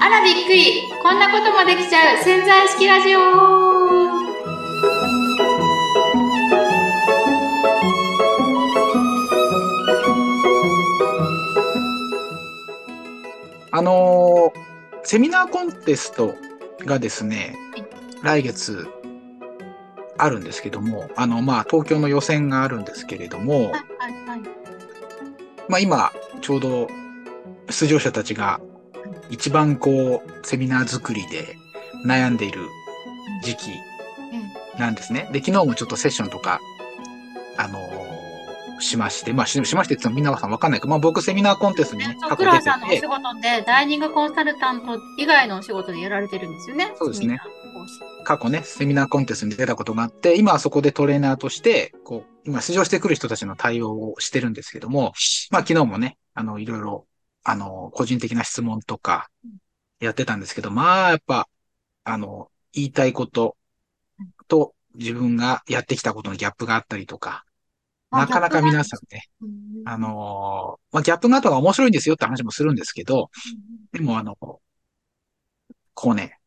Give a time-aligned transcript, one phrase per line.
[0.00, 0.82] あらびっくり。
[1.02, 2.22] こんなこともできちゃう。
[2.22, 3.20] 潜在意識ラジオ。
[13.70, 14.68] あのー
[15.04, 16.34] セミナーコンテスト
[16.84, 17.56] がですね、
[18.22, 18.86] 来月
[20.18, 23.87] あるんですけども、あの、まあ、東京の予選があるんですけれども、はい
[25.68, 26.88] まあ、今、ちょうど
[27.70, 28.60] 出場者たちが
[29.30, 31.56] 一番こう、セミナー作りで
[32.06, 32.60] 悩んでいる
[33.42, 33.70] 時期
[34.78, 35.28] なんですね。
[35.32, 36.60] で、昨日もちょっとセッションとか、
[37.56, 37.78] あの
[38.80, 46.92] しまして、まあ、ししましてって言ってもみんなさんわかんないけど、まあ、僕セミナーコンテストにね、過去出て黒田さんのお仕て、事でダイニングコンサルタント以外のお仕事でやられてるんですよね。
[46.96, 47.40] そうですね。
[48.24, 55.12] 過去ね、セミナーコンテストに出たことがあって、今はそこでトレーナーとして、こう、今出場してくる人たちの対応をしてるんですけども、
[55.50, 57.06] まあ昨日もね、あの、いろいろ、
[57.44, 59.30] あの、個人的な質問とか
[60.00, 61.48] やってたんですけど、まあやっぱ、
[62.04, 63.56] あの、言いたいこと
[64.46, 67.47] と自分がやってきたことのギャップがあったりとか、あ
[68.10, 69.48] なかなか皆さんね、うん
[69.84, 73.30] あの、まあギャップがあった方が面白いんですよって話もするんですけど、
[73.92, 74.36] でもあの、
[75.94, 76.38] こうね、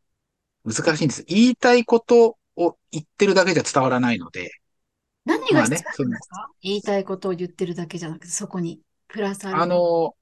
[0.65, 1.23] 難しいんです。
[1.27, 4.51] 言いたいことを言ってるだけじゃ伝わらないので、
[5.25, 5.83] 何が必要まあねなんです
[6.29, 10.15] か、言いたいことを言ってるだけじゃなくて、そこにプラスあ、の、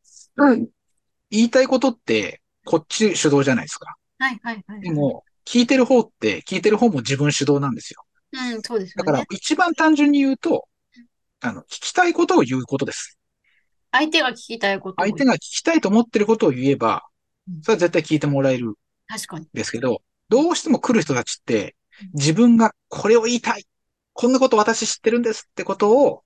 [1.29, 3.95] 言いたいことって、こっち主導じゃないですか。
[4.19, 4.81] はいはいはい。
[4.81, 8.03] で、も、聞いてる方って、聞いてる方も自分主導なんですよ。
[8.31, 10.67] うん、そうですよだからね。、一番単純に言うと、
[11.41, 13.17] あの、聞きたいことを言うことです。
[13.91, 17.03] 相手が聞きたいことを相手が聞きたいと思ってることを言えば
[17.49, 18.73] うん、それは絶対聞いてもらえるん
[19.07, 19.47] 確かに。
[19.53, 21.75] ですけど、どうしても来る人たちって、
[22.13, 23.65] 自分がこれを言いたい。
[24.13, 26.23] こんなこと私知ってるんですってことを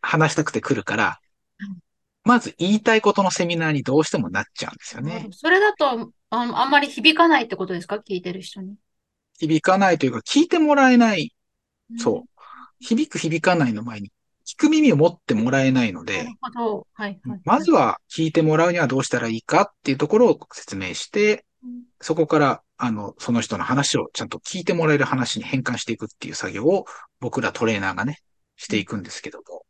[0.00, 1.18] 話したくて来るから
[1.58, 1.78] うん、
[2.24, 5.28] まず言いたいことのセミナーにどうしてもなっちゃうんですよね。
[5.32, 7.96] それだとあ、あんまり響かないってことですか？
[7.96, 8.76] 聞いてる人に。
[9.38, 11.34] 響かないというか、聞いてもらえない。
[11.90, 12.35] うんそう。
[12.80, 14.12] 響く響かないの前に、
[14.46, 16.26] 聞く耳を持ってもらえないので。
[17.44, 21.82] まずは聞いてもらうにはどうしたらいいかっていうところを説明して、うん。
[22.00, 26.84] そこから、あの、その人の話をちゃんと聞いてもらえる話に変換していくっていう作業を
[27.20, 28.20] 僕らトレーナーがね、
[28.56, 29.64] していくんですけども。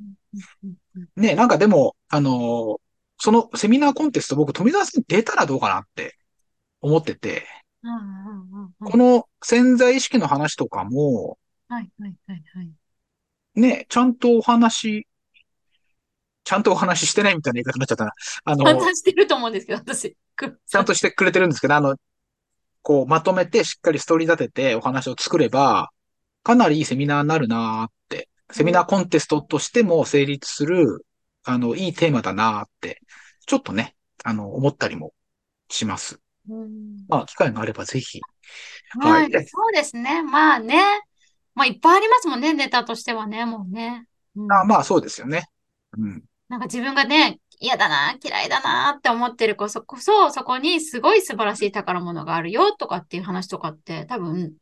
[1.17, 2.77] ね、なんかでも、あのー
[3.19, 6.17] そのセミナーコンテスト僕富澤さんに出たらどうかなって
[6.81, 7.47] 思ってて、
[8.85, 11.39] この潜在意識の話とかも、
[11.69, 12.71] はいはいはいはい。
[13.57, 15.07] ね、ちゃんとお話、
[16.45, 18.13] ちゃんとお話ししてないみたいな言い方になっちゃったな。
[18.45, 20.17] あの、簡単してると思うんですけど、私。
[20.37, 21.97] く ちゃんとしてくれてるんですけど、あの、
[22.83, 25.91] こう、まとめてしっかりストーリー立ててお話を作れば、
[26.45, 31.05] かなりいいセミナーになるなーって、セミナーコンテストとしても成立する、
[31.43, 33.01] あの、いいテーマだなーって、
[33.47, 35.15] ちょっとね、あの、思ったりも
[35.69, 36.21] します。
[36.49, 38.21] うんまあ、機会があればぜひ。
[39.01, 40.23] ははいい、そうですね。
[40.23, 40.81] まあね。
[41.57, 44.07] まあいっぱいありますもんね、ネタとしてはね、もうね。
[44.37, 45.49] うんあまあ、そうですよね。
[45.97, 46.23] うん。
[46.49, 54.53] なんか自分がね、嫌だな、嫌いだなって思ってるこそこそ、そこにすごい素晴らしい宝物があるよとかっていう話とかって、多分、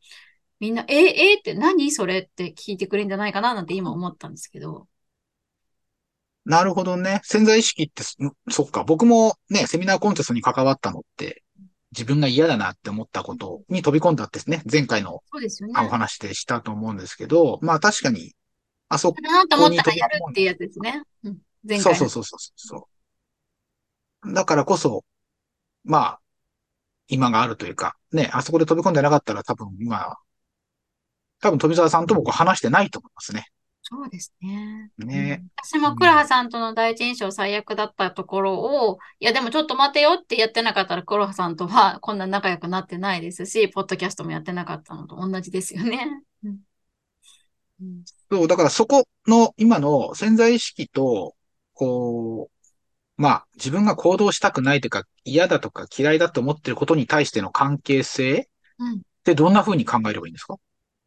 [0.61, 4.87] みんな、え、えって何それって聞いてくれるんじゃないかななんて今思ったんですけど。
[6.45, 7.19] なるほどね。
[7.23, 8.15] 潜在意識ってそ、
[8.49, 8.85] そっか。
[8.85, 11.43] 僕もね、セミナーコンテストに関わったのって、
[11.95, 15.21] 自分が嫌だなって思ったことに飛び込んだってね、前回のお
[15.89, 18.33] 話でしたと思うんですけど、まあ確かに、
[18.89, 21.03] あそこ嫌だなと思ったらやるっていうやつですね。
[21.23, 21.97] うん、前回の。
[21.97, 22.87] そうそうそうそうそ
[24.25, 24.33] う。
[24.33, 25.05] だからこそ、
[25.85, 26.19] まあ、
[27.07, 30.17] 今があるというか、ね、あそこで飛び込んでなかったら多分今、
[31.39, 33.47] 多分富澤さんともこう話してないと思いますね。
[33.87, 34.89] そうですね。
[34.97, 35.39] ね。
[35.39, 35.47] うん。
[35.63, 46.21] 私も黒羽さんとの第一印象最悪だったところを、いやでもちょっと待てよってやってなかったら黒羽さんとはこんな仲良くなってないですし、ポッドキャストもやってなかったのと同じですよね。
[46.43, 46.59] うん。
[47.79, 48.03] うん。
[48.31, 51.35] そう、だからそこの今の潜在意識と、
[51.75, 52.49] こ
[53.17, 58.49] う、まあ自分が行動したくないというか嫌だとか嫌いだと思ってることに対しての関係性
[58.79, 58.95] うん。
[58.97, 60.55] ってどんな風に考えればいいんですか？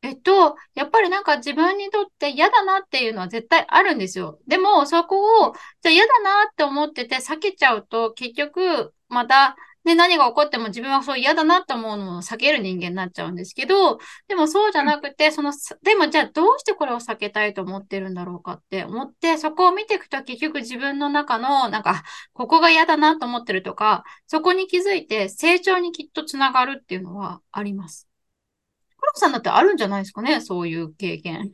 [0.03, 4.39] えっと、やっぱりなんか自分にとって嫌だなっていうのは絶対あるんですよ。
[4.47, 5.53] でも、そこを、
[5.83, 13.99] じゃあ嫌だなって思ってて避けちゃうと、結局、また、ね、何が起こっても自分はそう嫌だなって思うのを避ける人間になっちゃうんですけど、
[14.29, 15.53] でもそうじゃなくて、その、
[15.83, 22.03] でもじゃあどうしてこれを避けたいと思ってるんだろうかって思って、そこを見ていくと結局自分の中の、なんか、あ
[22.35, 28.08] ここが嫌だなと思ってるとか、そこに気づいて成長にきっとつながるっていうのはあります。
[28.99, 31.47] 黒木さんだってあるんじゃないですかね、そういう経験。
[31.47, 31.49] っ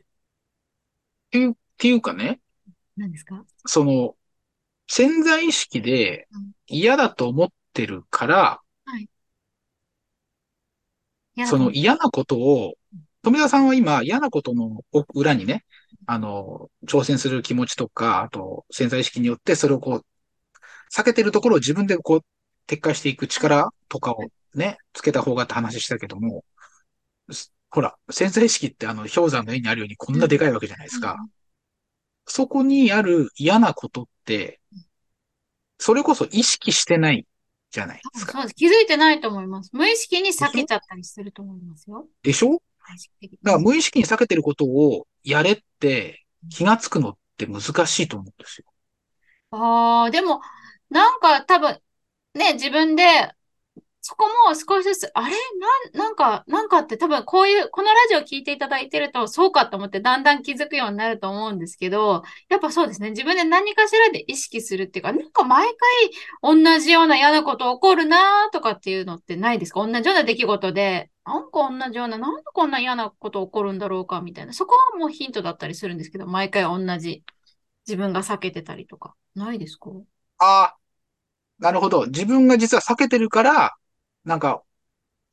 [1.31, 2.39] ていう、っていうかね、
[2.97, 3.43] 何ですか？
[3.65, 4.15] その、
[4.87, 6.51] 潜在意識でうん。
[6.67, 9.07] 嫌だと思ってるから、はい。
[11.45, 12.75] その嫌なことを、
[13.21, 14.81] 富田さんは今嫌なことの
[15.13, 15.65] 裏にね、
[16.05, 20.05] あの、挑戦する気持ちとか、あと潜在意識によってそれをこう、
[20.91, 22.19] 避けてるところを自分でこう、
[22.67, 24.17] 撤回していく力とかを
[24.53, 26.54] ね、つけた方がって話したけども、す
[27.69, 31.17] ほら、潜在意識ってあの、氷山の絵にあるようにこんなでかいわけじゃないですか。
[32.25, 34.59] そこにある嫌なことって、
[35.77, 37.25] それこそ意識してない
[37.69, 38.31] じゃないですか。
[38.31, 38.55] そうです。
[38.55, 39.69] 気づいてないと思います。
[39.73, 42.07] 無意識に避けちゃったりすると思いますよ。
[42.23, 42.61] でしょ？
[43.43, 48.65] だから無意識に避けてることをやれって気がつくのって難しいと思うんですよ。
[49.51, 50.41] ああ、でも、
[50.89, 51.79] なんか多分、
[52.35, 53.03] ね、自分で、
[54.07, 55.35] そこも少しずつ、あれ？
[55.95, 63.09] なん、なんか、なんかって多分こういう、このラジオ聞いていただいてると、そうかと思ってだんだん気づくようになると思うんですけど、やっぱそうですね。
[63.09, 65.65] 自分で何かしらで意識するっていうか、なんか毎
[66.43, 69.83] 回同じような嫌なこと起こるなとかっていうのってないですか？
[69.83, 74.53] 同じような出来事で、なんか同じような、なんでこんな嫌なこと起こるんだろうかみたいな。
[74.53, 77.23] そこはもうヒントだったりするんですけど、毎回同じ。
[77.87, 79.15] 自分が避けてたりとか。
[79.35, 79.89] ないですか？
[80.39, 80.75] あ、
[81.59, 82.07] なるほど。
[82.07, 83.75] 自分が実は避けてるから、
[84.25, 84.61] なんか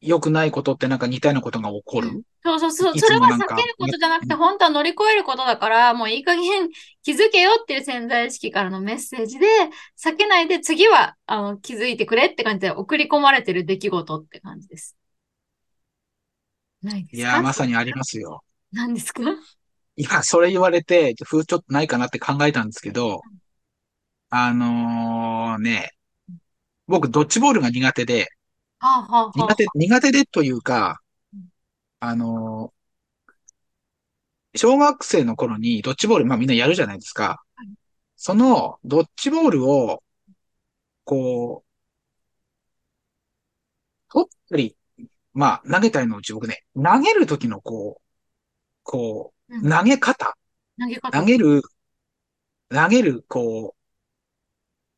[0.00, 2.08] 良くないことってなんか似たようなことが起こる？
[2.08, 2.96] うんそうそうそう。
[2.96, 6.70] いそれは避けることじゃなくて、本当は乗り越えることだから、もういい加減
[7.04, 9.46] 気づけよっていう潜在意識からのメッセージで、
[9.96, 14.96] 避けないで次はあの気づいてくれって感じで送り込まれてる出来事って感じです。
[16.82, 18.42] ないですかいやー、まさにありますよ。
[18.72, 19.22] 何ですか
[19.94, 23.22] いや、それ言われて、ちょっとないかなって考えたんですけど、
[24.30, 25.92] あのーね、
[26.88, 28.26] 僕、ドッジボールが苦手で、
[28.82, 31.00] はあ、はあは苦手、苦手でというか
[31.32, 31.48] うん、
[32.00, 32.82] あのー
[34.54, 37.68] 小学生の頃にドッジボール、まあみんなやるじゃないですかはい。
[38.16, 40.02] そのドッジボールを、
[41.04, 41.82] こう、
[44.12, 44.76] 取ったり、
[45.32, 48.02] まあ投げたりのうち僕ね、投げる時のこう、
[48.84, 50.36] こう、うん投げ方、
[50.78, 51.18] 投げ方。
[51.20, 51.62] 投げる、
[52.70, 53.76] 投げる、こ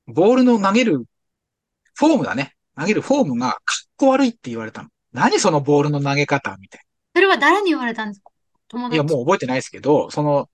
[0.06, 1.04] う、ボールの投げる
[1.94, 2.53] フォームだね。
[2.78, 3.60] 投げるフォームがかっ
[3.96, 4.88] こ悪いって言われたの。
[5.12, 6.80] 何そのボールの投げ方みたい
[7.14, 8.30] それは誰に言われたんですか？
[8.68, 8.96] 友な。
[8.96, 9.12] い達。
[9.12, 10.48] や、もう覚えてないですけど、その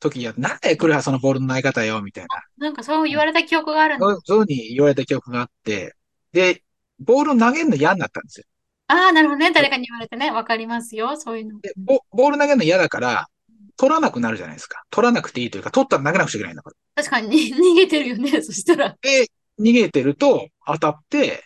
[0.00, 2.42] 時、いや、なんだよ、来るはそのボールの投げ方よ、みたいな。
[2.58, 4.06] なんかそう言われた記憶があるんだ。
[4.06, 5.94] そうそういうふうに言われた記憶があって、
[6.32, 6.62] で、
[6.98, 8.46] ボールを投げるの嫌になったんですよ。
[8.88, 9.50] ああ、なるほどね。
[9.52, 10.30] 誰かに言われてね。
[10.30, 11.16] わかりますよ。
[11.16, 11.60] そういうの。
[11.60, 13.28] で、ボボール投げるの嫌だから、
[13.76, 14.82] 取らなくなるじゃないですか。
[14.90, 17.02] 取らなくていいというか、取ったら投げなくちゃいけないんだから。
[17.02, 18.42] 確かに逃げてるよね。
[18.42, 18.94] そしたら。
[19.00, 19.28] で、
[19.58, 21.44] 逃げてると当たって、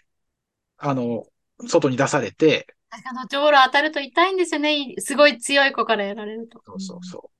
[0.79, 1.27] あの、
[1.67, 4.95] 外に出されて、確かにドッジボール当たると痛いんですよね。
[4.99, 6.61] すごい強い子からやられると。
[6.65, 7.31] そうそうそう。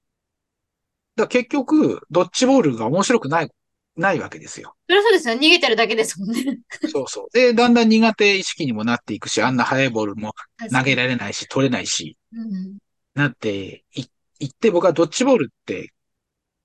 [1.17, 3.51] だ結局、ドッジボールが面白くない、
[3.97, 4.75] ないわけですよ。
[4.87, 5.35] それはそうですよ。
[5.35, 6.59] 逃げてるだけですもんね。
[6.91, 7.29] そうそう。
[7.33, 10.33] で、だんだん苦手意識にもなっていくし、あんな速いボールも
[10.73, 12.79] 投げられないし、取れないし、うん。
[13.15, 14.05] なってい、
[14.41, 15.93] 行って僕はドッジボールって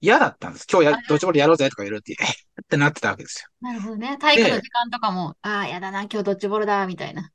[0.03, 0.67] 嫌だったんです。
[0.69, 2.27] 今日や、ドッジボールやろうぜとか言われて、え っ
[2.61, 3.49] ってなってたわけですよ。
[3.61, 4.17] なるほどね。
[4.17, 7.31] 体育の時間とかも、ああ、やだな、今日ドッジボールだ、みたいな。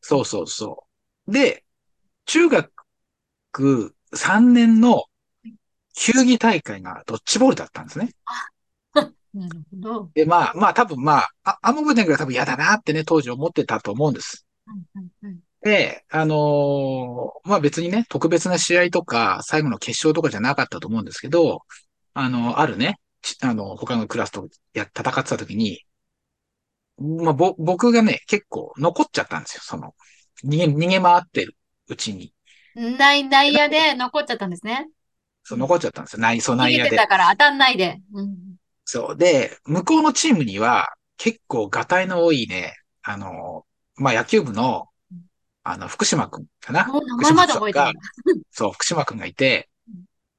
[0.00, 0.86] そうそうそ
[1.26, 1.32] う。
[1.32, 1.66] で、
[2.24, 2.72] 中学
[4.14, 5.04] 3年の
[5.94, 8.14] 球技大会がドッジボールだったんですね。
[8.94, 10.10] なるほど。
[10.14, 14.46] で、まあ、まあ多分まあ、あ、あんま覚えてないけど多分嫌だなってね、当時思ってたと思うんです。
[14.66, 21.60] うんうんうんで、あのーまあ別にね、特別な試合とか、最後の決勝とかじゃなかったと思うんですけど、
[22.14, 25.84] あの、あるね、ちあの、他のクラスとや、戦ってた時に、
[26.98, 29.94] まあ、ぼ、僕がね、結構残っちゃったんですよ、その、
[30.44, 31.56] 逃げ、逃げ回ってる
[31.88, 32.32] うちに。
[32.74, 34.88] 内内野で残っちゃったんですね。
[35.44, 36.20] そう、残っちゃったんですよ。
[36.20, 36.88] 内、そ内野で。
[36.88, 38.00] げてたから当たんないで。
[38.12, 38.56] うん。
[38.84, 39.16] そう。
[39.16, 43.66] で、向こうのチームには、結構、がたいの多いね、あの、
[43.96, 44.88] まあ、野球部の、
[45.64, 46.86] あの、福島くんかな？
[46.86, 48.00] もう名前まで覚えてるんだ。
[48.50, 49.68] そう、福島くんがいて、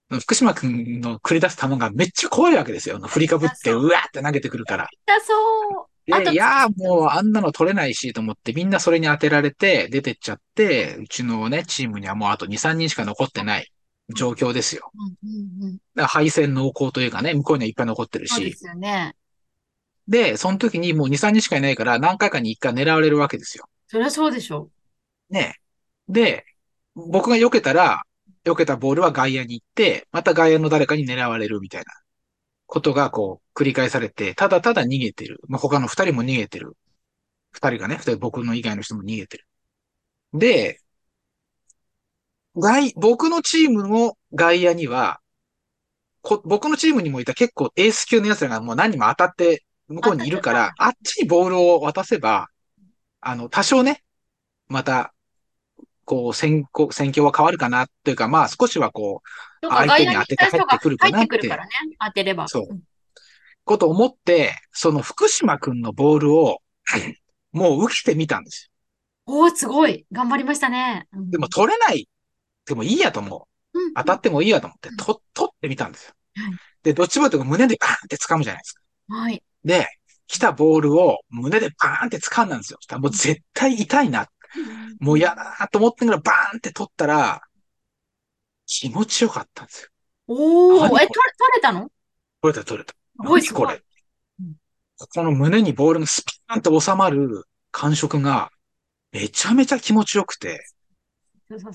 [0.09, 2.99] 福島くんの繰り出す球がめっちゃ怖いわけですよ。
[2.99, 4.87] 振りかぶって、そううわーって投げてくるから。
[5.05, 5.33] だそ
[5.81, 5.87] う。
[6.05, 13.71] いやーもうあんなの取れないしと思って、みんなそれに当てられて出てっちゃって、うちのね、チームにはもうあと2、3人しか残ってない
[14.13, 14.91] 状況ですよ。
[14.93, 15.73] うんうんうん。
[15.73, 18.35] だから敗戦濃厚というかね、向こうにはいっぱい残ってるし。
[18.35, 19.15] そうですよね。
[20.09, 23.65] で、その時にもう2、3人しかいないから何回かに1回狙われるわけですよ。
[23.87, 24.69] そりゃそうでしょ
[25.33, 25.55] ね。
[26.07, 26.45] で、
[26.95, 28.03] 僕が避けたら、
[28.45, 31.93] 避けたボールは外野に行って、また外野の誰かに狙われるみたいな
[32.67, 35.41] ことがこう繰り返されて、ただただ逃げてる。
[35.47, 36.77] まあ、他の二人も逃げてる。
[37.51, 39.47] 二人がね、二人僕の以外の人も逃げてる。
[40.33, 40.81] で、
[42.55, 45.19] 外、僕のチームの外野には、
[46.21, 52.47] こ僕のチームにもいた結構エース級の奴らがもう何人も当たって向こうにいるから、あっちにボールを渡せば、
[53.21, 54.03] あの、多少ね、
[54.67, 55.13] また、
[56.05, 59.22] こう、戦況、戦況は変わるかなというか、まあ少しはこ
[59.62, 61.57] う、相手に当てて入ってくるかな入っっててね。
[62.00, 62.48] 当てれば。
[62.48, 62.81] そうん
[63.65, 66.60] こと思って、その福島くんのボールを、
[67.51, 68.72] もう受けてみたんです
[69.25, 70.05] おー、すごい。
[70.12, 71.07] 頑張りましたね。
[71.13, 71.31] うんよ。
[71.31, 72.10] でも取れない、
[72.65, 73.79] でもいいやと思う。
[73.79, 76.53] うん当たってもいいやと思ってうん、と、取ってみたんですよはい。
[76.83, 78.81] で、どっちもというか胸でバーンって掴むじゃないですか。
[79.07, 79.41] はい。
[79.63, 79.88] で、
[80.27, 83.00] 来たボールを胸でバーンって掴んだんですよ。
[83.00, 84.27] もう絶対痛いな。
[85.00, 87.41] もう嫌だなと思ってからバーンって取ったら、
[88.65, 89.89] 気持ちよかったんですよ。
[90.27, 91.03] おー、何これ？
[91.03, 91.19] え、取
[91.55, 91.89] れ、たの？
[92.41, 92.93] 取れた取れた。
[93.17, 93.81] 何これ？
[94.39, 94.53] うん。
[94.98, 98.51] ここの胸にボールがスピーンと収まる感触が
[99.12, 100.65] めちゃめちゃ気持ちよくて。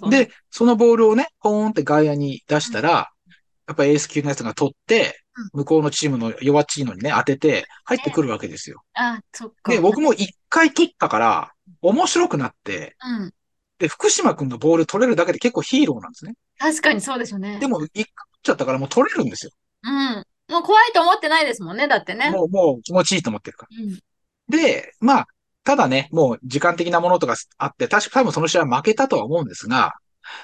[0.09, 3.11] で、そのボールをね、ポーンって外野に出したら、
[3.69, 5.21] やっぱエース級のやつが取って、
[5.53, 8.83] 向こうのチームの弱チームにね、当てて、入ってくるわけですよ。
[8.95, 9.71] あ、そっか。
[9.71, 13.33] で、僕も一回取ったから、面白くなって、うん。
[13.79, 16.35] で、福島くんのボール取れるだけで結構ヒーローなんですね。
[16.59, 17.59] 確かにそうですよね。
[17.61, 18.05] でも、一回取っ
[18.43, 19.53] ちゃったからもう取れるんですよ。
[19.85, 20.25] うん。
[20.49, 22.31] もう怖いと思ってないですもんね、だってね。
[22.31, 23.85] もう、もう気持ちいいと思ってるから。
[23.85, 23.99] うん。
[24.49, 25.27] で、まあ、
[25.63, 29.93] ただね、もう時間的なものとかあって、確か多分その試合は負けたとは思うんですが、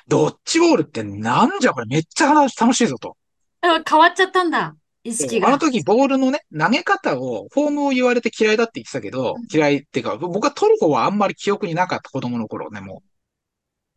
[0.07, 3.17] ドッジボールってなんじゃこれめっちゃ楽しいぞと。
[3.63, 4.77] あ変わっちゃったんだ。
[5.05, 5.49] 意識が。
[5.49, 13.03] あの時ボールのね、投げ方を、フォームを言われて嫌いだって言ってたけど、うん嫌いっていうか、僕は取る方はあんまり記憶になかった子供の頃ね、も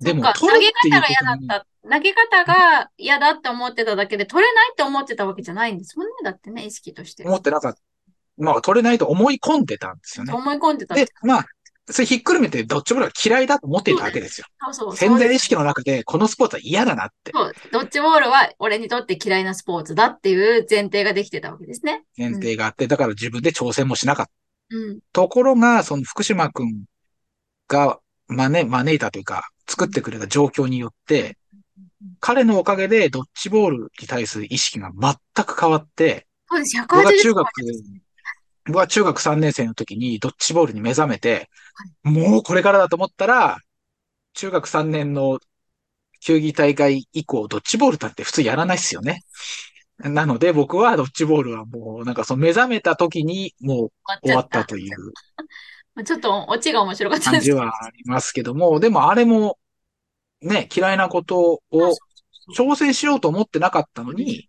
[0.01, 0.03] う。
[0.03, 1.65] でも投げ方が嫌だった。
[1.89, 6.13] 投げ方が嫌だって思ってただけで、取れないって思ってたわけじゃないんですもんね。
[6.23, 7.23] だってね、意識として。
[7.23, 7.79] 思ってなかった。
[8.37, 10.33] まあ、取れないと思い込んでたんですよね。
[10.33, 10.93] 思い込んでた。
[10.93, 11.45] で、まあ、
[11.89, 14.47] それひっくるめてドッジボールが嫌いだと思っていたわけですよ。
[14.59, 15.61] そうそう潜在意識の。
[15.61, 17.31] の中で、このスポーツは嫌だなって。
[17.33, 22.03] そう、ドッジボールは俺にとって嫌いなスポーツだっていう前提ができてたわけですね。
[22.17, 24.31] 前提があって、だから自分で挑戦もしなかった。
[24.75, 24.99] うん。
[25.13, 26.83] ところが、その福島くん
[27.67, 31.37] が招招いたというか、作ってくれた状況によって、
[32.19, 38.01] 彼のおかげでドッジボールに対する意識が全く変わって、そうです、180僕が中学個ですね
[38.67, 41.49] 僕は中学3年生の時にドッジボールに目覚めて、
[42.03, 43.57] もうこれからだと思ったら、
[44.33, 45.39] 中学3年の
[46.21, 49.23] 球技大会以降、ドッジボールだって普通やらないっすよね。
[49.99, 53.91] なので僕はドッジボールはもうなんかその目覚めた時にもう
[54.21, 55.13] 終わったという。
[55.95, 57.41] まあちょっとオチが面白かったです。
[57.41, 59.57] 感じはありますけども、でもあれも
[60.41, 61.95] ね、嫌いなことを
[62.55, 64.47] 挑戦しようと思ってなかったのに、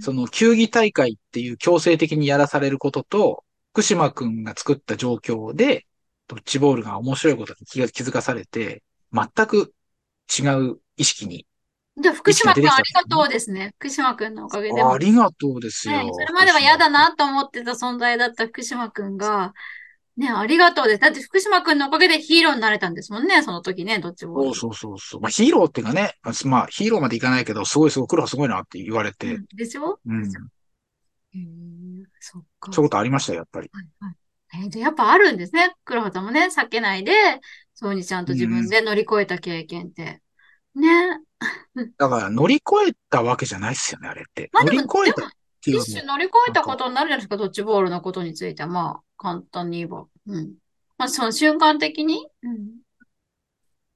[0.00, 5.86] その球技大会っていう強制的にやらされることと、福島くんが作った状況で、
[6.28, 8.82] ドッジボールが面白いことに気が気づかされて、
[9.12, 9.72] 全く
[10.38, 11.46] 違う意識に。
[12.00, 13.74] じゃあ、福島くん意識が出てきたありがとうですね。
[13.78, 14.92] 福島くんのおかげでも。
[14.92, 16.04] ありがとうですよ。
[16.04, 19.54] ね、それまでは嫌だなと思ってた存在だった福島くんが、
[20.16, 21.00] ね、ありがとうです。
[21.00, 24.42] だって福島くんのおかげでヒーローになれたんですもんね、その時ね、どっちも。
[24.42, 25.20] そうそうそうそう。
[25.20, 30.24] まあヒーローっていうかね、まあヒーローまでいかないけど、すごいすごい、黒はすごいなって言われて、うんでしょうん。
[30.24, 32.72] へえそっか。
[32.72, 33.70] そういうことありましたよ、やっぱり。
[33.72, 34.17] はいはい
[34.54, 35.74] えーじゃあやっぱあるんですね。
[35.84, 37.12] 黒畑もね、避けないで、
[37.74, 40.22] そうにちゃんと自分で乗り越えた経験って。
[40.74, 41.20] ね。
[41.98, 44.50] だから乗り越えたわけじゃないですよね、あれって。
[44.52, 45.30] まあ乗り越えたっ
[45.62, 48.68] ていう一種乗り越えたことになるじゃないですか、ドッジボールのことについては。
[48.68, 50.06] まあ、簡単に言えば。
[50.26, 50.54] うん。
[50.96, 52.68] まあ、その瞬間的に、うん。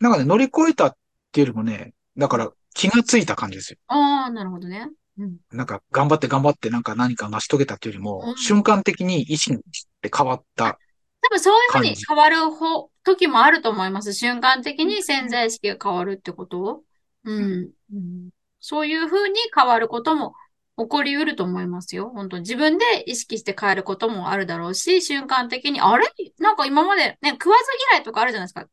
[0.01, 0.97] なんかね、乗り越えたっ
[1.33, 3.79] ていうよりもね、だから気がついた感じですよ。
[3.87, 4.91] ああ、なるほどね。
[5.19, 5.37] うん。
[5.53, 9.59] なんか頑張って頑張ってなんか何か成し遂げたっていうよりも、うん瞬間的に意識っ
[10.01, 10.79] て変わった。
[11.21, 14.13] 多分そういうふうに変わる方、時もあると思います。
[14.13, 16.83] 瞬間的に潜在意識が変わるってこと？
[17.25, 17.71] うん。
[17.95, 20.35] うん、そういうふうに変わることも
[20.77, 22.11] 起こりうると思いますよ。
[22.15, 26.07] 本当に自分で意識して変えることもあるだろうし、瞬間的に、あれ？
[26.39, 28.67] なんか今までね、食わず嫌いとかあるじゃないですか。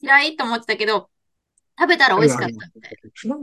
[0.00, 1.08] 嫌いと思ってたけど、
[1.78, 3.36] 食べたら美味しかったみたいな。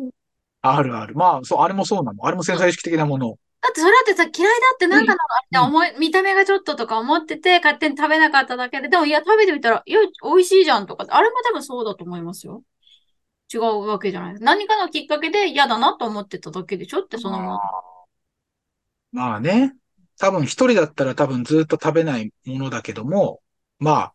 [0.63, 1.13] あるある。
[1.13, 2.25] まあ、そう、あれもそうなの。
[2.25, 3.37] あれも潜在意識的なもの。
[3.61, 5.19] だってそれだってさ、嫌いだってなんだろ
[5.51, 12.63] うなって思い、見た目がちょっととか思ってて、勝手に食べなかっただけで、でもいや、食べてみたら、いや、美味しいじゃんとか、あれも多分そうだと思いますよ。
[13.53, 14.35] 違うわけじゃない。
[14.39, 17.59] 何かのきっかけで嫌だなと思ってただけでしょって、そのまま。
[19.11, 19.75] まあね。
[20.17, 23.41] 多分一人だったら多分ずっと食べないものだけども、
[23.79, 24.13] まあ、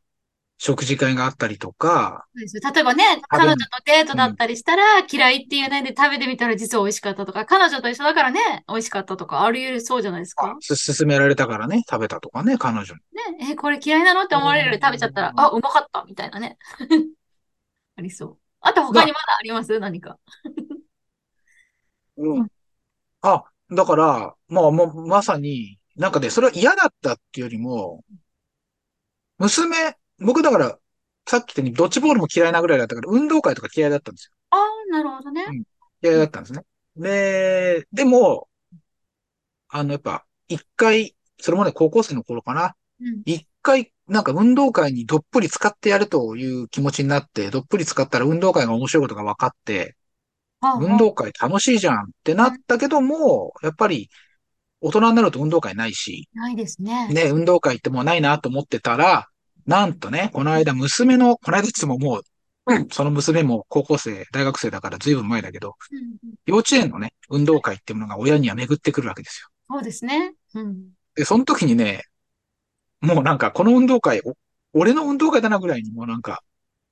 [0.60, 10.56] 食事会があったりとか、例えばね、彼女とデートだったりしたら、嫌いって言うねで食べてみたら実は美味しかったとか、彼女と一緒だからね、美味しかったとか、あり得るそうじゃないですか。
[10.60, 12.90] す勧められたからね、食べたとかね、彼女に。
[13.38, 14.24] ね、え、これ嫌いなの？
[14.24, 16.58] って思われるより食べちゃったら、あ、うまかったみたいなね。
[17.96, 18.38] ありそう。
[18.60, 19.78] あと他にまだあります？
[19.78, 20.18] 何か。
[22.16, 22.48] うん。
[23.20, 28.04] あ、だから、まあ、もう、まさに、なんかね、それは嫌だったっていうよりも、
[29.38, 30.78] 娘、僕だから、
[31.28, 34.32] さっき言ったようにドッジボールも嫌いなぐらいだったから、運動会とか嫌いだったんですよ。
[34.50, 35.44] ああ、なるほどね。
[35.46, 35.64] うん
[36.00, 36.62] 嫌いだったんですね。
[36.96, 38.48] で、でも、
[39.68, 42.76] あの、やっぱ、一回、それもね、高校生の頃かな。
[43.00, 43.22] うん。
[43.24, 49.96] 一回、なんか運動会にどっぷり使ってやるという気持ちになって、どっぷり使ったら運動会が面白いことが分かって、
[50.60, 54.10] はあはあ運動会楽しいじゃんってなったけども、やっぱり
[54.80, 57.08] 大人になると運動会ないし、ないですね。
[57.12, 59.28] ね、運動会ってもうないなと思ってたら、
[59.68, 62.22] なんとね、この間娘の、この間いつももう、
[62.90, 65.76] その娘も高校生、大学生だから随分前だけど、
[66.46, 69.48] 幼稚園のね、運動会っていうものが親には巡ってくるわけですよ。
[69.68, 70.32] そうですね。
[70.54, 70.88] うん。
[71.16, 72.04] で、その時にね、
[73.02, 74.34] もうなんかこの運動会、お
[74.72, 76.42] 俺の運動会だなぐらいにもうなんか、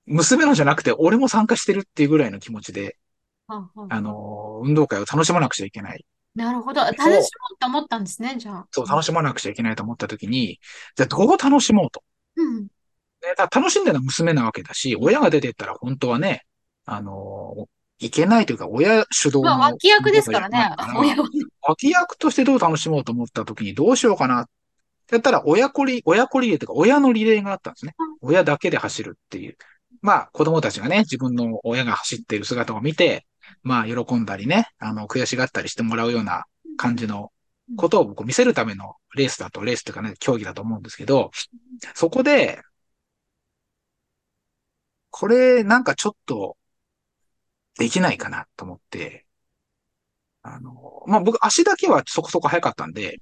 [0.04, 2.98] 娘のじゃなくて俺も参加してるっていうぐらいの気持ちで、
[3.46, 6.04] はあはあはああの、運動会を楽しまなくちゃいけない。
[6.34, 6.82] なるほど。
[6.82, 7.22] 楽しもう
[7.58, 8.66] と思ったんですね、じゃあ。
[8.70, 10.60] そう、楽しまなくちゃいけないと思った時に、
[10.96, 12.02] じゃあどう楽しもうと。
[13.34, 16.42] だ楽しんでるのは娘なわけだし、親が出てったら本当はね、
[16.84, 17.68] あの、
[17.98, 19.44] いけないというか、親主導の。
[19.44, 20.70] まあ、脇役ですからね。
[21.62, 24.46] 脇役としてどう楽しもうと思った時にどうしようかな
[25.10, 27.94] やったら、親子リ、親子リレーというか、親のリレーがあったんですね。
[28.20, 29.56] 親だけで走るっていう。
[30.02, 33.26] まあ、子供たちがね、自分の親が走っている姿を見て、
[33.62, 36.44] まあ、喜んだりね、あの、悔しがったりしてもらうような
[36.76, 37.30] 感じの
[37.76, 41.30] ことをこう見せるためのレースだと、レースというかね、競技だと思うんですけど、
[41.94, 42.60] そこで、
[45.18, 46.58] これなんかちょっと
[47.78, 49.24] できないかなと思って、
[50.42, 53.20] あの、まあ、僕足だけはそこそこ速かったんで、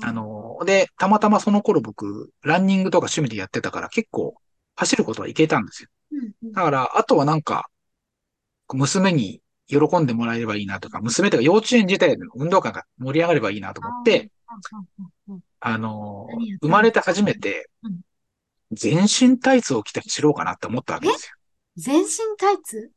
[0.00, 4.34] あの、で、たまたまその頃僕、ランニングとか趣味でやってたから結構
[4.76, 5.90] 走ることはいけたんですよ。
[6.54, 7.68] だから、あとはなんか、
[8.72, 14.30] 娘に喜んでもらえればいいなとか、娘とか幼稚園自体の運動会が盛り上がればいいなと思って、
[15.60, 16.26] あの？
[16.62, 18.00] 生まれて初めてうん、
[18.72, 21.34] 全身タイツを着て走ろうかなって思ったわけですよ。
[21.76, 22.90] 全身タイツ？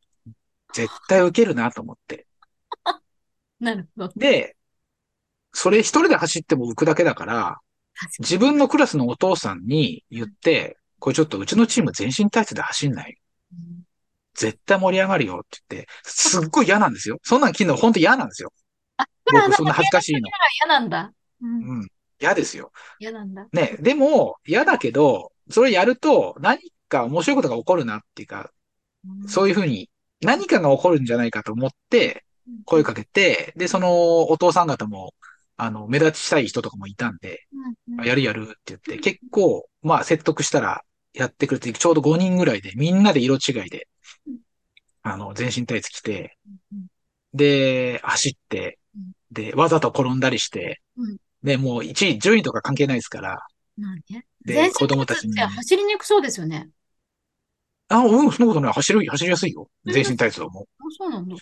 [0.73, 2.27] 絶対受けるなと思って。
[3.60, 4.13] なるほど。
[4.15, 4.56] で、
[5.51, 7.58] それ一人で走っても浮くだけだから、
[8.19, 13.17] 自分のクラスのお父さんに言って、これちょっとうちのチーム全身タイツで走んない
[13.51, 13.84] に
[14.36, 17.17] 絶対盛り上がるよって言って、すっごい嫌なんですよ。
[17.23, 18.53] そんなん着るの本当嫌なんですよ。
[18.97, 20.30] あ、僕そんな恥ずかしいの。
[20.67, 21.12] 嫌なんだ。
[21.41, 21.80] うん。
[21.80, 21.88] うん。
[22.19, 22.71] 嫌ですよ。
[22.99, 23.47] 嫌なんだ。
[23.51, 28.51] ね、でも、嫌だけど、それやると何か面白いことが起こるなっていうか、
[29.27, 29.89] そういうふうに
[30.21, 32.25] 何かが起こるんじゃないかと思って
[32.65, 35.13] 声かけて、で、そのお父さん方も、
[35.57, 37.47] あの、目立ちたい人とかもいたんで、
[38.03, 40.83] やるやるって言って、結構、まあ説得したら
[41.13, 43.88] やってくれて、ちょうど5人ぐらいで、みんなで色違いで
[44.27, 44.38] うん、
[45.01, 46.38] あの、全身タイツ着て、
[46.71, 46.88] うん
[47.33, 53.39] で、走ってうん、で、わざと転んだりしてうん、で、もう1位、順位とか関係ないですから。
[54.47, 56.69] で子供たちに走りにくそうですよね。
[57.89, 58.73] あ、うん、そんなことない。
[58.73, 59.69] 走る、走りやすいよ。
[59.86, 60.63] うん全身タイツはもう。
[60.63, 61.36] あ、そうなんだ。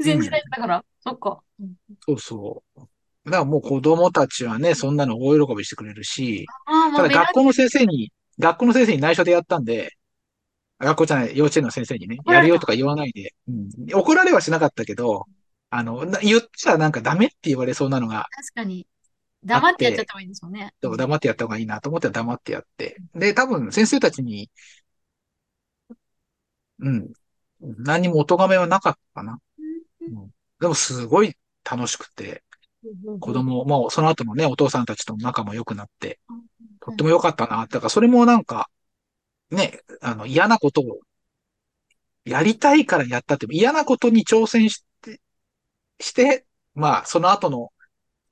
[0.00, 0.84] 全身タイツだから？
[1.00, 1.40] そっか。
[1.60, 1.74] うん
[2.06, 2.80] そうそう。
[3.24, 6.46] だからもう子供たちはね、そんなの大喜びしてくれるし、
[6.96, 9.92] ただ学校の先生に、学校の先生に内緒でやったんで、
[10.78, 15.26] 学校じゃない、幼稚園の先生にね、やるよとか言わないで、うん、怒られはしなかったけど、
[15.70, 18.86] あの、な言ったらなんかダメって言われそうなのが、確かに。
[19.44, 20.72] 黙ってやっちゃった方がいいんですよね。
[20.80, 22.96] でも黙ってやった方がいいなと思って黙ってやって。
[23.14, 24.50] で、多分先生たちに、
[26.78, 27.12] うん、
[27.60, 29.38] 何にもお咎めはなかったかな。
[30.00, 31.36] うん、でもすごい
[31.68, 32.42] 楽しくて、
[33.20, 36.18] 子供、もうその後のね、お父さんたちとも仲も良くなって、
[36.80, 37.66] とっても良かったな。
[37.66, 38.68] だからそれもなんか、
[39.50, 41.00] ね、あの嫌なことを、
[42.24, 45.20] やりたいからやったって、嫌なことに挑戦して、
[46.00, 47.72] して、まあその後の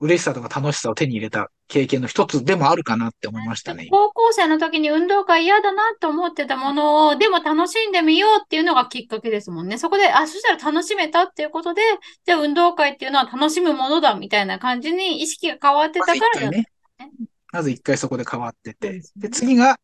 [0.00, 3.86] 嬉しさとか楽しさを手に入れた経験の一つでもあるかなって思いましたね。
[3.90, 9.76] 高校生の時に運動会嫌だなと思ってたものを、でも楽しんでみようっていうのがきっかけですもんね。
[9.76, 11.82] そこで、あ、そしたら楽しめたっていうことで、
[12.24, 16.64] じゃあ運動会っていうのは楽しむものだみたいな感じに意識が変わってまたからやっず一
[16.98, 17.20] 回ね、
[17.52, 19.78] まず一回そこで変わっててです、ねで、次が、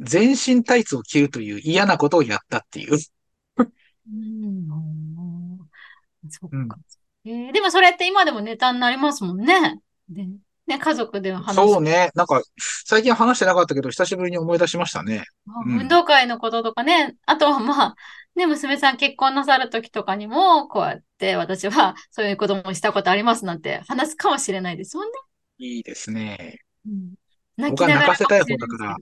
[0.00, 2.98] 全身タイツを着るという嫌なことをやったっていう。
[3.58, 4.68] うん、
[6.30, 6.78] そっうんか。
[7.24, 9.80] えーでもそれって今でもネタになりますもんね。
[10.08, 10.26] で、
[10.66, 11.54] ね、家族で話す。
[11.54, 12.10] そうね。
[12.14, 12.40] なんか、
[12.84, 15.24] 最近話してなかったけど、久しぶりに思い出しましたね。
[15.66, 17.94] うん運動会のこととかね、あとはまあ、
[18.34, 25.12] ね、娘さん結婚なさる時とかにも、こうやって私はそういうこともしたことありますなんて話すかもしれないですもんね。
[25.58, 26.58] いいですね。
[26.86, 27.14] うん、
[27.56, 28.96] 泣僕は泣かせたい方だから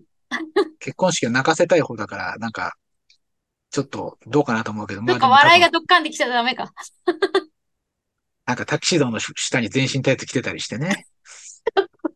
[0.78, 2.74] 結婚式は泣かせたい方だから、なんか、
[3.70, 6.72] ちょっとどうかなと思うけど、けどなんか笑いがどっかんできちゃダメか。
[8.50, 11.06] なんかタキシードの下に全身タイツ着てたりしてね。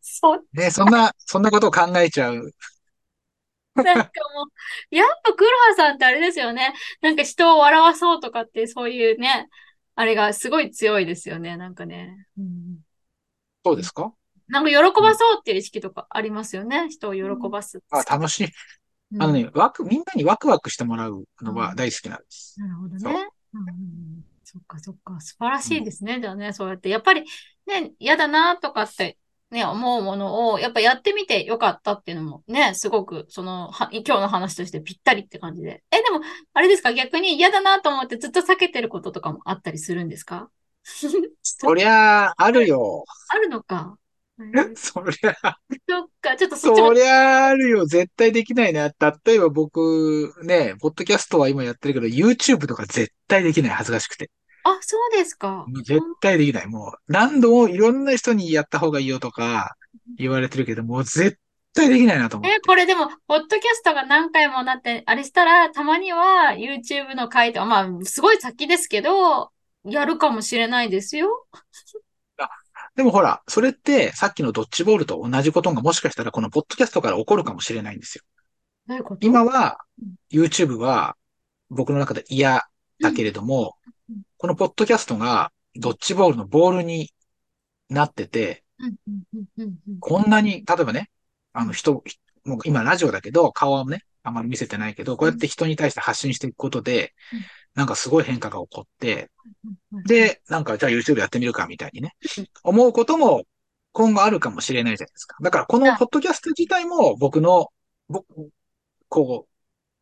[0.01, 2.51] そう、ね、そんな、そんなことを考えちゃう。
[3.77, 4.09] なんかも
[4.91, 6.75] う、やっぱ黒羽さんってあれですよね。
[7.03, 9.49] なんか人を笑わそうとかってそういうね、
[9.95, 12.27] あれがすごい強いですよね、なんかね。
[12.37, 12.79] うん、
[13.65, 14.13] そうですか？
[14.49, 17.81] なんか喜ばそうっていう意識とかありますよね、人を喜ばす。
[17.91, 18.49] あ、楽しい。
[19.21, 22.59] あのね、ワク、みんなにワクワクしてもらうのは大好きなんです。
[22.59, 23.29] なるほどね。
[24.55, 25.21] うんそっかそっか。
[25.21, 26.21] 素晴らしいですね。
[26.21, 26.89] じゃあね、そうやって。
[26.89, 27.25] やっぱり
[27.67, 29.19] ね、嫌だなとかって
[29.51, 35.83] ね、思うものを、やっぱやってみてよかったっていうのもね、すごく、その、は今日の話としてぴったりって感じで。
[35.91, 36.21] え、でも、
[36.53, 36.93] あれですか？
[36.93, 40.51] 逆に嫌だなと思ってずっと避けてることとかもあったりするんですか？
[41.43, 43.05] そりゃあ、あるよ。
[43.29, 43.99] あるのか。
[44.77, 45.35] そりゃ、
[45.89, 47.87] そっか、ちょっとそそりゃあるよ。
[47.87, 48.93] 絶対できないね。
[49.25, 53.71] 例えば僕、ね、ポッドキャストは今やってるけど、YouTube とか絶対できない。
[53.71, 54.31] 恥ずかしくて。
[54.65, 55.67] あ、そうですか。
[55.85, 56.67] 絶対できない。
[56.67, 59.77] もう、何度もいろんな人にやった方がいいよとか
[60.17, 61.39] 言われてるけど、もう絶
[61.75, 62.57] 対できないなと思って。
[62.57, 69.51] え、これでも、ポッドキャストが何回もなって、あれしたら、たまには YouTube の回とか、まあ、すごい先ですけど、
[69.85, 71.47] やるかもしれないですよ。
[72.39, 72.49] あ
[72.97, 78.25] でもほら、それってさっきのドッジボールと同じことがもしかしたらこのポッドキャストから起こるかもしれないんですよ。
[79.21, 79.79] 今は、
[80.33, 81.17] YouTube は
[81.69, 82.63] 僕の中で嫌
[83.01, 83.77] だけれども、
[84.45, 87.15] このポッドキャストがドッジボールのボールに
[87.89, 88.63] なってて、
[90.01, 91.11] こんなに、例えばね、
[91.55, 92.05] あの人、
[92.45, 97.15] もう今ラジオだけど、顔はね、あまり見せてないけど、こうやって人に対して発信していくことで、
[97.75, 99.31] なんかすごい変化が起こって、
[100.05, 102.15] で、なんかじゃあ YouTube やってみるかみたいにね、
[102.63, 103.45] 思うことも
[103.93, 105.39] 今後あるかもしれないじゃないですか。
[105.41, 107.69] だからこのポッドキャスト自体も僕の、
[108.11, 108.27] 僕、
[109.09, 109.47] こ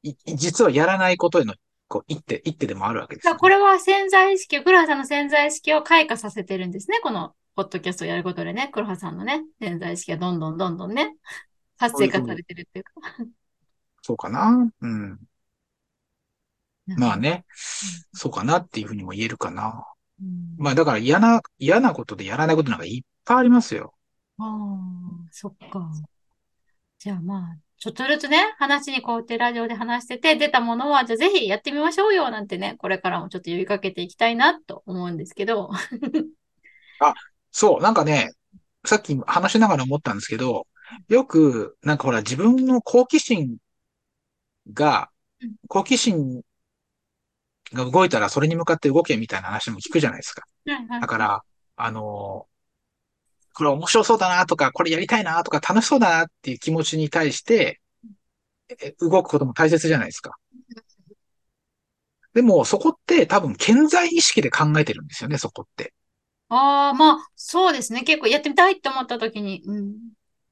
[0.05, 1.55] う、実はやらないことへの
[1.93, 7.01] こう、一手、一手でもあるわけです、ね、これは潜在意識、黒羽さんの潜在意識を開花させてるんですね。
[7.03, 11.15] この、ポッドキャストをやることでね、黒羽さんのね、潜在意識がどんどんどんどんね、
[11.77, 12.93] 活性化されてるっていうか。
[14.01, 15.21] そうかなうん。
[16.87, 17.45] まあね、
[18.15, 19.85] そうかなっていうふうにも言えるかな。
[20.19, 23.93] うん、まあだから嫌な、嫌なことでやらないことなんかいっぱいありますよ。
[24.39, 25.91] ああ、そっか。
[26.99, 35.69] じゃあまあ、ちょっとずつね、話にこうやってラジオで話してて、出たものは、じゃあぜひやってみましょうよ、なんてね、これからもちょっと呼びかけていきたいなと思うんですけど。
[37.01, 37.15] あ、
[37.51, 38.31] そう、なんかね、
[38.87, 40.69] さっき話しながら思ったんですけど、
[41.09, 43.57] よく、なんかほら、自分の好奇心
[44.73, 45.11] が、
[45.67, 46.43] 好奇心
[47.73, 50.45] が動いたらそれに向かって動けみたいな話も聞くじゃないですか。
[51.01, 51.43] だから、
[51.75, 52.47] あの、
[53.55, 57.81] これ面白そうだなとか、これやりたいなとか、楽しそうだなっていう気持ちに対して、
[59.01, 60.37] 動くことも大切じゃないですか。
[62.35, 65.93] でも、そこって多分、健在意識で考えてるんですよね、そこって。
[66.49, 68.03] ああ、まあ、そうですね。
[68.03, 69.63] 結構やってみたいって思った時に。
[69.65, 69.95] うん。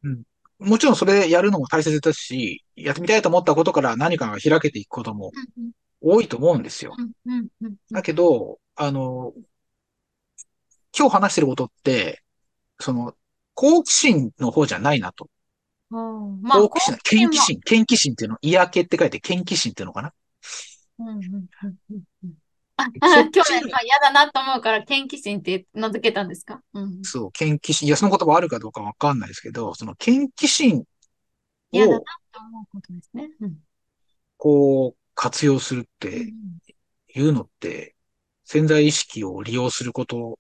[0.05, 0.23] うん。
[0.59, 5.33] もちろんそれやるのも大切ですし、やってみたいと思ったことから何かが開けていくことも
[6.01, 6.97] 多いと思うんですよ。
[7.91, 9.33] だけど、あの、
[10.97, 12.23] 今日話してることって、
[12.81, 13.15] その、
[13.55, 15.29] 好奇心の方じゃないなと。
[15.91, 20.13] うんまあ、好奇心、研奇心、研奇心っていうの、嫌気って書いて研奇心っていうのかな？
[21.01, 22.33] うんうんうんうん
[22.77, 22.87] あ、
[23.31, 27.89] 去年は嫌だなと思うから、研奇心って名付けたんですか、うん、そう、研奇心。
[27.89, 30.85] いや、その言葉あるかどうかわかんないですけど、その研奇心を、
[31.73, 32.01] 嫌だな
[32.33, 33.29] と思うことですね。
[33.43, 33.59] うん、
[34.39, 36.33] こう、活用するって
[37.15, 37.97] いうのって、
[38.45, 40.39] 潜在意識を利用すること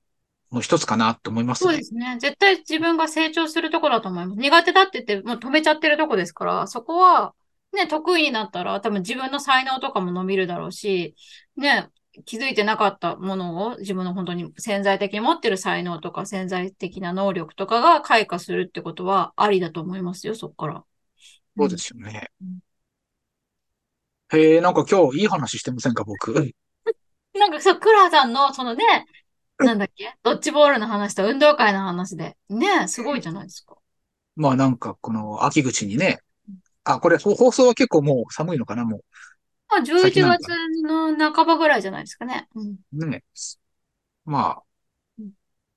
[0.52, 1.70] の一つかなって思いますね。
[1.70, 2.18] そうですね。
[2.20, 4.38] 絶対自分が成長するところだと思います。
[4.38, 7.34] 苦手だって言って、もう止めちゃってるとこですから、そこは、
[7.72, 11.14] ね、得意になったら、多分自分の才能とかも伸びるだろうし、
[11.56, 11.88] ね、
[12.24, 20.84] 気づいてなかったものを自分の本当に潜在的に持ってる才能とか潜在的な能力とかが開花するってことはありだと思いますよ、そこから。
[21.56, 22.30] そうですよね。
[22.42, 22.44] う
[24.36, 26.32] ん、へえ、なんか今日いい話してませんか、僕？
[27.34, 29.06] なんかそう、クラさんのそのね、
[29.64, 30.14] なんだっけ？
[30.22, 32.36] ドッジボールの話と運動会の話で。
[32.48, 33.76] ねすごいじゃないですか。
[34.36, 36.20] まあなんか、この秋口にね、
[36.84, 39.04] あ、これ放送は結構もう寒いのかな、もう。
[39.68, 40.48] まあ11月
[40.82, 42.48] の半ばぐらいじゃないですかね。
[42.54, 43.22] うん、ね
[44.24, 44.62] まあ、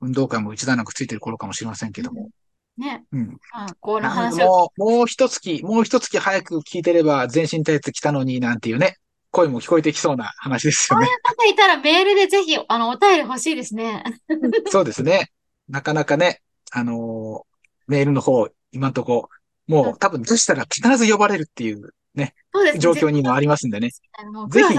[0.01, 2.29] 運動会も一段なくついてる頃かもしれませんけども。
[2.77, 3.03] ね。
[3.11, 3.37] うん。
[3.53, 8.97] あこの話もう、もう一月、もう一月早く聞いてれば全身タイツ来たのになんていうね。
[9.33, 11.07] 声も聞こえてきそうな話ですよね。
[11.07, 14.03] そういう方いたらメールでぜひ、あの、お便り欲しいですね。
[14.69, 15.31] そうですね。
[15.67, 16.41] なかなかね、
[16.71, 19.29] あのー、メールの方、今んとこ、
[19.67, 23.89] もう多分、どうしたら必ず呼ばれるっていうね、そうですね状況にもありますんでね。
[23.89, 24.75] ぜひ。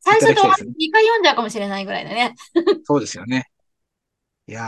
[0.00, 2.34] 最初と2回読んじゃうかもしれないぐらいだね。
[2.84, 3.50] そうですよね。
[4.46, 4.62] いや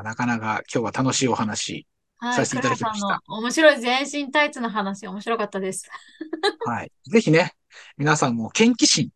[0.00, 1.86] ー、なかなか今日は楽しいお話
[2.16, 2.34] はい。
[2.34, 5.88] させていただきましたクラさんの面白い全身タイツの話、面白かったです。
[6.66, 6.92] はい。
[7.10, 7.54] ぜひね、
[7.96, 9.10] 皆さんも研究心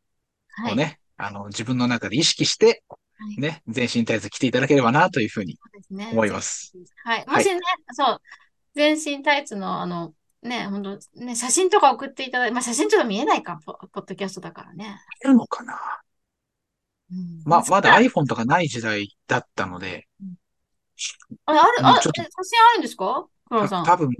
[0.50, 0.72] はい。
[0.72, 2.82] をね、あの、自分の中で意識して、
[3.18, 5.58] はいね、全身タイツ着ていただければな、というふうに。
[5.90, 6.72] 思います。
[7.04, 7.24] はい。
[7.26, 7.60] はいもしね、
[7.92, 8.20] そう、
[8.74, 15.00] 全身タイツの、あの、ね、本当ね、写真とか送っていただいて、まあ、写真ちょっと見えないか、ポポッドキャストだからね。
[15.24, 15.74] いるのかな？
[17.10, 20.06] うんま、まだあ、iPhone とかない時代だったので、
[21.46, 23.26] ある、あ、うんちょっとえ写真あるんですか？
[23.48, 23.84] 黒田さん。
[23.84, 24.10] た多分、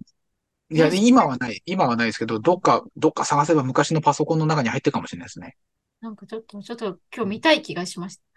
[0.71, 5.57] いや、ね今はない、今はないですけど、どっか、どっか探せば昔のパソコンの中に入ってるかもしれないですね。
[6.01, 8.21] なんかちょっと、ちょっと今日見たい気がしまし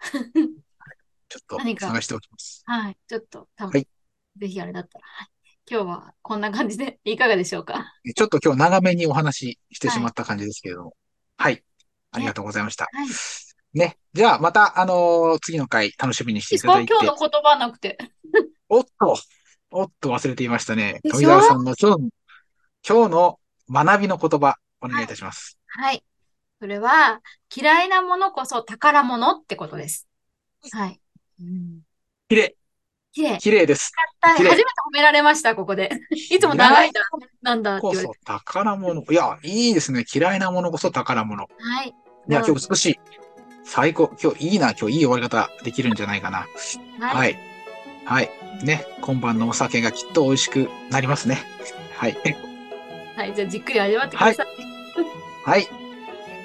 [1.28, 2.64] ちょっと何か探しておきます。
[2.64, 2.72] た。
[2.72, 2.98] はい。
[3.06, 3.88] ちょっと、多分、はい
[4.36, 5.04] ぜひあれだったら。
[5.04, 5.28] はい。
[5.70, 7.84] 今日はこんな感じでいかがでしょうか？
[8.16, 10.96] ちょっと今日長めにお話ししてしまった感じですけれども。
[11.36, 11.62] はい。
[12.12, 12.86] ありがとうございました。
[12.92, 13.06] はい。
[13.06, 13.10] い
[13.74, 13.98] ね。
[14.12, 16.92] じゃあ、また、あのー次の回楽しみにしていただいて。
[16.92, 17.98] 今日の言葉なくて。
[18.68, 19.16] おっと、
[19.70, 21.00] おっと忘れていましたね。
[21.08, 22.10] 富澤さんの今日、
[22.86, 23.38] 今日の
[23.70, 25.58] 学びの言葉、お願いいたします。
[25.66, 26.02] はい。
[26.60, 27.20] それは、
[27.54, 30.08] 嫌いなものこそ宝物ってことです。
[30.72, 31.00] はい。
[31.40, 31.80] うん、
[32.28, 32.56] 綺麗、
[33.12, 33.38] 綺麗。
[33.38, 33.92] 綺麗です。
[34.20, 35.90] はい綺麗初めて褒められました、ここで。
[36.30, 37.00] いつも長いな、
[37.42, 38.18] なんだってこ言われて。
[38.18, 39.04] そ宝物。
[39.10, 40.04] いや、いいですね。
[40.12, 41.48] 嫌いなものこそ宝物。
[41.58, 41.88] はい。
[41.88, 41.92] い
[42.32, 43.00] や、今日美しい。
[43.64, 44.10] 最高。
[44.22, 44.72] 今日いいな。
[44.72, 46.46] 今日いい終わり方できるんじゃないかな。
[47.00, 47.16] はい。
[47.16, 47.38] はい。
[48.04, 48.30] はい。
[48.64, 48.86] ね。
[49.00, 51.44] 今晩のお酒がきっと美味しくなりますね。
[51.96, 52.49] はい。
[53.20, 53.34] はい。
[53.34, 54.46] じゃあ、じっくり味わってください。
[55.44, 55.68] はい。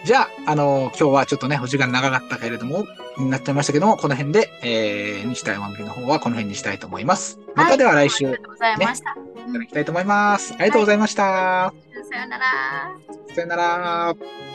[0.03, 2.85] じゃあ、あのー今日はちょっとね、お時間長かったけれども、
[3.17, 7.39] になっちゃいましたけども、この辺で、えー、西田山美の方はこの辺にしたいと思います。
[7.55, 9.15] またでは来週、いありがとうございました。
[9.53, 10.53] ただきたいと思います。
[10.53, 11.73] ありがとうございました。
[12.09, 12.45] さよなら。
[13.33, 14.54] さよなら。